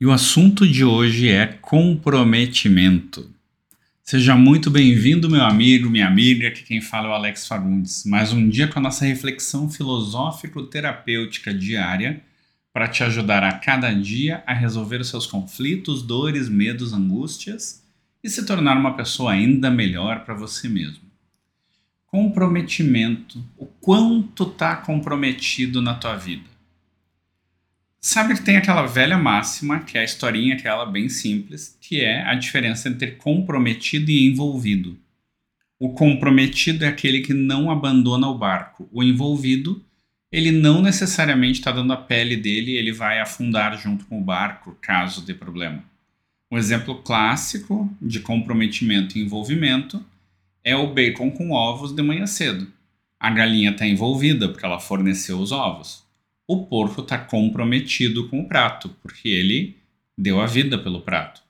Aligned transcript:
E 0.00 0.06
o 0.06 0.12
assunto 0.12 0.64
de 0.64 0.84
hoje 0.84 1.28
é 1.28 1.44
comprometimento. 1.44 3.28
Seja 4.00 4.36
muito 4.36 4.70
bem-vindo, 4.70 5.28
meu 5.28 5.42
amigo, 5.42 5.90
minha 5.90 6.06
amiga, 6.06 6.52
que 6.52 6.62
quem 6.62 6.80
fala 6.80 7.08
é 7.08 7.10
o 7.10 7.14
Alex 7.14 7.48
Fagundes. 7.48 8.04
Mais 8.04 8.32
um 8.32 8.48
dia 8.48 8.68
com 8.68 8.78
a 8.78 8.82
nossa 8.82 9.04
reflexão 9.04 9.68
filosófico-terapêutica 9.68 11.52
diária 11.52 12.22
para 12.72 12.86
te 12.86 13.02
ajudar 13.02 13.42
a 13.42 13.58
cada 13.58 13.92
dia 13.92 14.40
a 14.46 14.54
resolver 14.54 15.00
os 15.00 15.08
seus 15.08 15.26
conflitos, 15.26 16.00
dores, 16.00 16.48
medos, 16.48 16.92
angústias 16.92 17.82
e 18.22 18.30
se 18.30 18.46
tornar 18.46 18.76
uma 18.76 18.94
pessoa 18.94 19.32
ainda 19.32 19.68
melhor 19.68 20.24
para 20.24 20.34
você 20.34 20.68
mesmo. 20.68 21.02
Comprometimento. 22.06 23.44
O 23.56 23.66
quanto 23.66 24.44
está 24.44 24.76
comprometido 24.76 25.82
na 25.82 25.94
tua 25.94 26.14
vida? 26.14 26.57
Sabe 28.10 28.32
que 28.32 28.40
tem 28.40 28.56
aquela 28.56 28.86
velha 28.86 29.18
máxima, 29.18 29.80
que 29.80 29.98
é 29.98 30.00
a 30.00 30.04
historinha 30.04 30.54
aquela 30.54 30.86
bem 30.86 31.10
simples, 31.10 31.76
que 31.78 32.00
é 32.00 32.22
a 32.22 32.34
diferença 32.34 32.88
entre 32.88 33.10
comprometido 33.10 34.10
e 34.10 34.26
envolvido. 34.26 34.96
O 35.78 35.90
comprometido 35.90 36.86
é 36.86 36.88
aquele 36.88 37.20
que 37.20 37.34
não 37.34 37.70
abandona 37.70 38.26
o 38.26 38.38
barco. 38.38 38.88
O 38.90 39.02
envolvido, 39.02 39.84
ele 40.32 40.50
não 40.50 40.80
necessariamente 40.80 41.58
está 41.58 41.70
dando 41.70 41.92
a 41.92 41.98
pele 41.98 42.34
dele, 42.34 42.78
ele 42.78 42.92
vai 42.92 43.20
afundar 43.20 43.78
junto 43.78 44.06
com 44.06 44.18
o 44.18 44.24
barco, 44.24 44.74
caso 44.80 45.20
dê 45.20 45.34
problema. 45.34 45.84
Um 46.50 46.56
exemplo 46.56 47.02
clássico 47.02 47.94
de 48.00 48.20
comprometimento 48.20 49.18
e 49.18 49.22
envolvimento 49.22 50.02
é 50.64 50.74
o 50.74 50.94
bacon 50.94 51.30
com 51.30 51.50
ovos 51.50 51.92
de 51.92 52.02
manhã 52.02 52.26
cedo. 52.26 52.72
A 53.20 53.28
galinha 53.28 53.72
está 53.72 53.86
envolvida 53.86 54.48
porque 54.48 54.64
ela 54.64 54.80
forneceu 54.80 55.38
os 55.38 55.52
ovos 55.52 56.07
o 56.48 56.64
porco 56.64 57.02
está 57.02 57.18
comprometido 57.18 58.26
com 58.28 58.40
o 58.40 58.48
prato, 58.48 58.88
porque 59.02 59.28
ele 59.28 59.76
deu 60.16 60.40
a 60.40 60.46
vida 60.46 60.78
pelo 60.78 61.02
prato. 61.02 61.42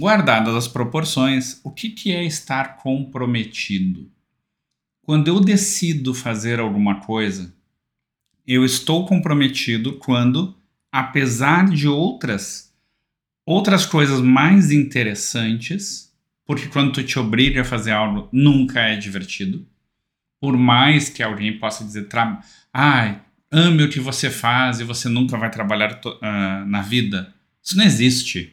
Guardadas 0.00 0.54
as 0.54 0.68
proporções, 0.68 1.60
o 1.64 1.70
que, 1.72 1.90
que 1.90 2.12
é 2.12 2.24
estar 2.24 2.76
comprometido? 2.76 4.08
Quando 5.02 5.26
eu 5.26 5.40
decido 5.40 6.14
fazer 6.14 6.60
alguma 6.60 7.00
coisa, 7.00 7.52
eu 8.46 8.64
estou 8.64 9.04
comprometido 9.06 9.94
quando, 9.98 10.56
apesar 10.90 11.68
de 11.68 11.88
outras 11.88 12.72
outras 13.44 13.84
coisas 13.84 14.20
mais 14.20 14.70
interessantes, 14.70 16.14
porque 16.46 16.68
quando 16.68 16.92
tu 16.92 17.02
te 17.02 17.18
obriga 17.18 17.62
a 17.62 17.64
fazer 17.64 17.90
algo, 17.90 18.28
nunca 18.30 18.80
é 18.80 18.96
divertido. 18.96 19.66
Por 20.40 20.56
mais 20.56 21.08
que 21.08 21.24
alguém 21.24 21.58
possa 21.58 21.84
dizer, 21.84 22.08
ai, 22.72 23.20
ame 23.52 23.84
o 23.84 23.88
que 23.88 24.00
você 24.00 24.30
faz 24.30 24.80
e 24.80 24.84
você 24.84 25.08
nunca 25.08 25.36
vai 25.36 25.50
trabalhar 25.50 26.00
uh, 26.04 26.66
na 26.66 26.80
vida. 26.80 27.32
Isso 27.62 27.76
não 27.76 27.84
existe. 27.84 28.52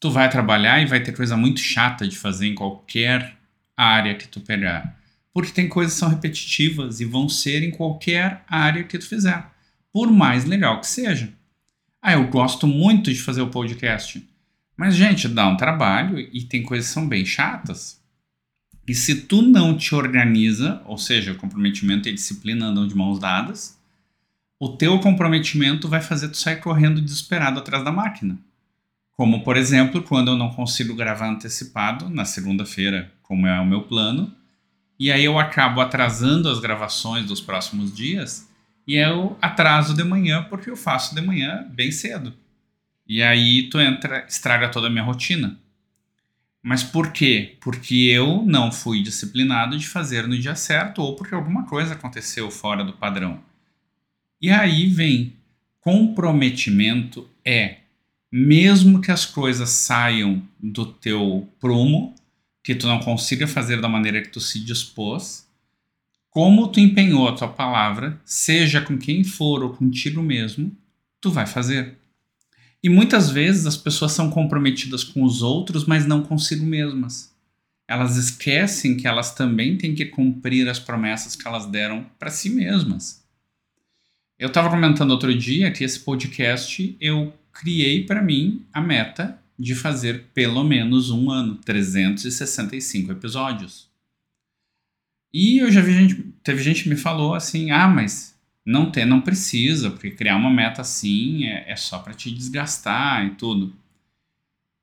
Tu 0.00 0.10
vai 0.10 0.28
trabalhar 0.28 0.80
e 0.80 0.86
vai 0.86 1.00
ter 1.00 1.12
coisa 1.12 1.36
muito 1.36 1.60
chata 1.60 2.08
de 2.08 2.16
fazer 2.16 2.46
em 2.46 2.54
qualquer 2.54 3.36
área 3.76 4.14
que 4.14 4.26
tu 4.26 4.40
pegar. 4.40 4.98
Porque 5.32 5.52
tem 5.52 5.68
coisas 5.68 5.94
que 5.94 6.00
são 6.00 6.08
repetitivas 6.08 7.00
e 7.00 7.04
vão 7.04 7.28
ser 7.28 7.62
em 7.62 7.70
qualquer 7.70 8.42
área 8.48 8.84
que 8.84 8.98
tu 8.98 9.06
fizer. 9.06 9.46
Por 9.92 10.10
mais 10.10 10.44
legal 10.44 10.80
que 10.80 10.86
seja. 10.86 11.32
Ah, 12.00 12.14
eu 12.14 12.26
gosto 12.28 12.66
muito 12.66 13.12
de 13.12 13.20
fazer 13.20 13.42
o 13.42 13.50
podcast. 13.50 14.26
Mas, 14.76 14.96
gente, 14.96 15.28
dá 15.28 15.46
um 15.46 15.56
trabalho 15.56 16.18
e 16.18 16.42
tem 16.42 16.62
coisas 16.62 16.88
que 16.88 16.94
são 16.94 17.06
bem 17.06 17.24
chatas. 17.24 18.02
E 18.86 18.94
se 18.94 19.22
tu 19.22 19.42
não 19.42 19.76
te 19.76 19.94
organiza, 19.94 20.82
ou 20.86 20.98
seja, 20.98 21.34
comprometimento 21.34 22.08
e 22.08 22.12
disciplina 22.12 22.66
andam 22.66 22.88
de 22.88 22.96
mãos 22.96 23.20
dadas, 23.20 23.78
o 24.64 24.68
teu 24.68 24.96
comprometimento 25.00 25.88
vai 25.88 26.00
fazer 26.00 26.28
tu 26.28 26.36
sair 26.36 26.60
correndo 26.60 27.00
desesperado 27.00 27.58
atrás 27.58 27.84
da 27.84 27.90
máquina. 27.90 28.38
Como, 29.10 29.42
por 29.42 29.56
exemplo, 29.56 30.00
quando 30.04 30.30
eu 30.30 30.36
não 30.36 30.50
consigo 30.50 30.94
gravar 30.94 31.28
antecipado 31.28 32.08
na 32.08 32.24
segunda-feira, 32.24 33.12
como 33.22 33.44
é 33.44 33.58
o 33.58 33.66
meu 33.66 33.82
plano, 33.82 34.32
e 34.96 35.10
aí 35.10 35.24
eu 35.24 35.36
acabo 35.36 35.80
atrasando 35.80 36.48
as 36.48 36.60
gravações 36.60 37.26
dos 37.26 37.40
próximos 37.40 37.92
dias, 37.92 38.48
e 38.86 38.94
eu 38.94 39.36
atraso 39.42 39.96
de 39.96 40.04
manhã 40.04 40.46
porque 40.48 40.70
eu 40.70 40.76
faço 40.76 41.12
de 41.12 41.20
manhã 41.20 41.66
bem 41.68 41.90
cedo. 41.90 42.32
E 43.04 43.20
aí 43.20 43.68
tu 43.68 43.80
entra, 43.80 44.24
estraga 44.28 44.68
toda 44.68 44.86
a 44.86 44.90
minha 44.90 45.02
rotina. 45.02 45.58
Mas 46.62 46.84
por 46.84 47.10
quê? 47.10 47.56
Porque 47.60 47.96
eu 47.96 48.44
não 48.46 48.70
fui 48.70 49.02
disciplinado 49.02 49.76
de 49.76 49.88
fazer 49.88 50.28
no 50.28 50.38
dia 50.38 50.54
certo 50.54 51.02
ou 51.02 51.16
porque 51.16 51.34
alguma 51.34 51.66
coisa 51.66 51.94
aconteceu 51.94 52.48
fora 52.48 52.84
do 52.84 52.92
padrão. 52.92 53.40
E 54.42 54.50
aí 54.50 54.88
vem 54.88 55.36
comprometimento 55.80 57.30
é 57.44 57.76
mesmo 58.30 59.00
que 59.00 59.12
as 59.12 59.24
coisas 59.24 59.70
saiam 59.70 60.42
do 60.60 60.84
teu 60.84 61.48
prumo, 61.60 62.12
que 62.64 62.74
tu 62.74 62.88
não 62.88 62.98
consiga 62.98 63.46
fazer 63.46 63.80
da 63.80 63.88
maneira 63.88 64.20
que 64.20 64.30
tu 64.30 64.40
se 64.40 64.58
dispôs, 64.58 65.46
como 66.28 66.66
tu 66.66 66.80
empenhou 66.80 67.28
a 67.28 67.36
tua 67.36 67.46
palavra, 67.46 68.20
seja 68.24 68.80
com 68.80 68.98
quem 68.98 69.22
for 69.22 69.62
ou 69.62 69.70
contigo 69.70 70.20
mesmo, 70.20 70.76
tu 71.20 71.30
vai 71.30 71.46
fazer. 71.46 71.96
E 72.82 72.88
muitas 72.88 73.30
vezes 73.30 73.64
as 73.64 73.76
pessoas 73.76 74.10
são 74.10 74.28
comprometidas 74.28 75.04
com 75.04 75.22
os 75.22 75.40
outros, 75.40 75.84
mas 75.86 76.04
não 76.04 76.20
consigo 76.20 76.66
mesmas. 76.66 77.32
Elas 77.86 78.16
esquecem 78.16 78.96
que 78.96 79.06
elas 79.06 79.32
também 79.34 79.76
têm 79.76 79.94
que 79.94 80.06
cumprir 80.06 80.68
as 80.68 80.80
promessas 80.80 81.36
que 81.36 81.46
elas 81.46 81.66
deram 81.66 82.06
para 82.18 82.30
si 82.30 82.50
mesmas. 82.50 83.21
Eu 84.42 84.48
estava 84.48 84.68
comentando 84.68 85.12
outro 85.12 85.32
dia 85.32 85.70
que 85.70 85.84
esse 85.84 86.00
podcast 86.00 86.96
eu 87.00 87.32
criei 87.52 88.04
para 88.04 88.20
mim 88.20 88.66
a 88.72 88.80
meta 88.80 89.40
de 89.56 89.72
fazer 89.72 90.30
pelo 90.34 90.64
menos 90.64 91.12
um 91.12 91.30
ano, 91.30 91.54
365 91.64 93.12
episódios. 93.12 93.88
E 95.32 95.58
eu 95.58 95.70
já 95.70 95.80
vi 95.80 95.92
gente, 95.92 96.34
teve 96.42 96.60
gente 96.60 96.82
que 96.82 96.88
me 96.88 96.96
falou 96.96 97.36
assim: 97.36 97.70
ah, 97.70 97.86
mas 97.86 98.36
não 98.66 98.90
tem, 98.90 99.06
não 99.06 99.20
precisa, 99.20 99.92
porque 99.92 100.10
criar 100.10 100.34
uma 100.34 100.50
meta 100.50 100.80
assim 100.80 101.44
é, 101.44 101.70
é 101.70 101.76
só 101.76 102.00
para 102.00 102.12
te 102.12 102.28
desgastar 102.28 103.24
e 103.24 103.36
tudo. 103.36 103.72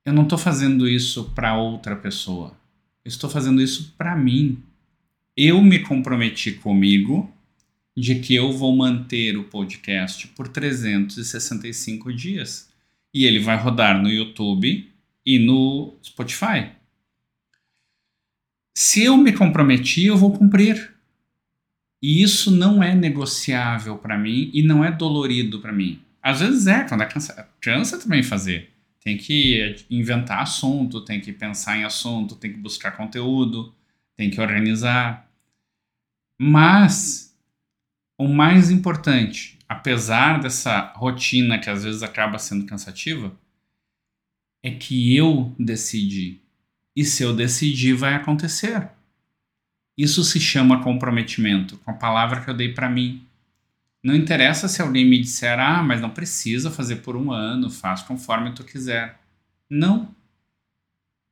Eu 0.05 0.13
não 0.13 0.23
estou 0.23 0.37
fazendo 0.37 0.87
isso 0.87 1.33
para 1.35 1.57
outra 1.57 1.97
pessoa. 1.97 2.57
Eu 3.03 3.09
estou 3.09 3.29
fazendo 3.29 3.61
isso 3.61 3.93
para 3.97 4.15
mim. 4.15 4.63
Eu 5.35 5.61
me 5.61 5.79
comprometi 5.79 6.53
comigo 6.53 7.29
de 7.95 8.16
que 8.19 8.33
eu 8.33 8.51
vou 8.51 8.75
manter 8.75 9.38
o 9.38 9.44
podcast 9.44 10.27
por 10.29 10.47
365 10.47 12.13
dias. 12.13 12.69
E 13.13 13.25
ele 13.25 13.39
vai 13.39 13.57
rodar 13.57 14.01
no 14.01 14.09
YouTube 14.09 14.89
e 15.25 15.39
no 15.39 15.97
Spotify. 16.03 16.72
Se 18.75 19.03
eu 19.03 19.17
me 19.17 19.33
comprometi, 19.33 20.05
eu 20.05 20.17
vou 20.17 20.31
cumprir. 20.31 20.94
E 22.01 22.23
isso 22.23 22.50
não 22.50 22.81
é 22.81 22.95
negociável 22.95 23.97
para 23.97 24.17
mim 24.17 24.50
e 24.53 24.63
não 24.63 24.85
é 24.85 24.91
dolorido 24.91 25.59
para 25.59 25.73
mim. 25.73 26.01
Às 26.21 26.39
vezes 26.39 26.67
é, 26.67 26.83
quando 26.85 27.01
é 27.01 27.06
cansa, 27.06 27.50
cansa 27.59 28.00
também 28.00 28.23
fazer. 28.23 28.69
Tem 29.01 29.17
que 29.17 29.75
inventar 29.89 30.41
assunto, 30.41 31.01
tem 31.03 31.19
que 31.19 31.33
pensar 31.33 31.77
em 31.77 31.83
assunto, 31.83 32.35
tem 32.35 32.51
que 32.51 32.57
buscar 32.57 32.91
conteúdo, 32.91 33.73
tem 34.16 34.29
que 34.29 34.39
organizar. 34.39 35.29
Mas 36.38 37.28
o 38.19 38.28
mais 38.28 38.69
importante, 38.69 39.57
apesar 39.68 40.41
dessa 40.41 40.91
rotina 40.97 41.57
que 41.57 41.69
às 41.69 41.85
vezes 41.85 42.03
acaba 42.03 42.38
sendo 42.38 42.66
cansativa, 42.66 43.31
é 44.62 44.72
que 44.72 45.16
eu 45.16 45.56
decidi. 45.57 46.41
E 46.94 47.06
se 47.06 47.24
eu 47.24 47.34
decidir, 47.34 47.94
vai 47.94 48.16
acontecer. 48.16 48.90
Isso 49.97 50.22
se 50.22 50.38
chama 50.38 50.84
comprometimento, 50.84 51.78
com 51.78 51.91
a 51.91 51.94
palavra 51.94 52.41
que 52.41 52.50
eu 52.50 52.53
dei 52.53 52.74
para 52.74 52.90
mim. 52.90 53.25
Não 54.03 54.13
interessa 54.13 54.68
se 54.68 54.81
alguém 54.81 55.06
me 55.06 55.22
disser, 55.22 55.57
ah, 55.57 55.81
mas 55.81 56.01
não 56.01 56.09
precisa 56.09 56.69
fazer 56.69 56.97
por 56.97 57.16
um 57.16 57.31
ano, 57.31 57.69
faz 57.69 58.01
conforme 58.01 58.51
tu 58.51 58.66
quiser. 58.66 59.18
Não. 59.69 60.13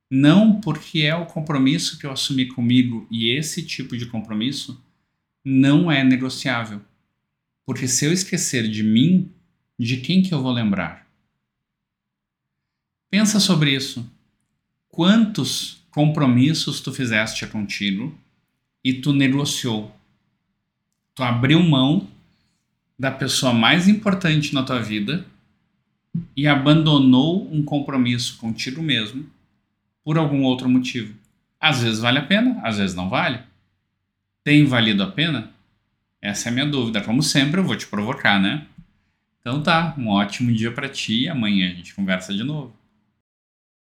Não, 0.09 0.61
porque 0.61 1.01
é 1.01 1.15
o 1.15 1.25
compromisso 1.25 1.99
que 1.99 2.05
eu 2.05 2.11
assumi 2.11 2.45
comigo 2.45 3.05
e 3.11 3.29
esse 3.29 3.61
tipo 3.61 3.97
de 3.97 4.05
compromisso 4.05 4.81
não 5.49 5.89
é 5.89 6.03
negociável. 6.03 6.81
Porque 7.65 7.87
se 7.87 8.03
eu 8.03 8.11
esquecer 8.11 8.69
de 8.69 8.83
mim, 8.83 9.31
de 9.79 9.95
quem 9.95 10.21
que 10.21 10.33
eu 10.33 10.41
vou 10.41 10.51
lembrar? 10.51 11.07
Pensa 13.09 13.39
sobre 13.39 13.73
isso. 13.73 14.05
Quantos 14.89 15.81
compromissos 15.89 16.81
tu 16.81 16.91
fizeste 16.91 17.47
contigo 17.47 18.13
e 18.83 18.95
tu 18.95 19.13
negociou? 19.13 19.95
Tu 21.15 21.23
abriu 21.23 21.63
mão 21.63 22.09
da 22.99 23.09
pessoa 23.09 23.53
mais 23.53 23.87
importante 23.87 24.53
na 24.53 24.63
tua 24.63 24.81
vida 24.81 25.25
e 26.35 26.45
abandonou 26.45 27.49
um 27.53 27.63
compromisso 27.63 28.37
contigo 28.37 28.81
mesmo 28.81 29.25
por 30.03 30.17
algum 30.17 30.43
outro 30.43 30.67
motivo. 30.67 31.15
Às 31.57 31.83
vezes 31.83 31.99
vale 31.99 32.19
a 32.19 32.25
pena, 32.25 32.59
às 32.63 32.77
vezes 32.77 32.97
não 32.97 33.07
vale. 33.07 33.47
Tem 34.47 34.63
valido 34.63 35.03
a 35.03 35.07
pena? 35.11 35.51
Essa 36.21 36.47
é 36.47 36.49
a 36.49 36.53
minha 36.53 36.65
dúvida. 36.65 37.01
Como 37.01 37.21
sempre, 37.21 37.59
eu 37.59 37.65
vou 37.65 37.75
te 37.75 37.85
provocar, 37.85 38.39
né? 38.39 38.65
Então 39.41 39.61
tá, 39.61 39.93
um 39.97 40.07
ótimo 40.07 40.53
dia 40.53 40.71
para 40.71 40.87
ti 40.87 41.23
e 41.23 41.27
amanhã 41.27 41.69
a 41.69 41.73
gente 41.73 41.93
conversa 41.93 42.33
de 42.33 42.45
novo. 42.45 42.73